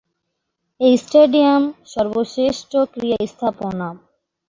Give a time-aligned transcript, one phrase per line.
[0.81, 1.63] এ stadium
[1.93, 3.87] সর্বশ্রেষ্ঠ ক্রীড়া স্থাপনা।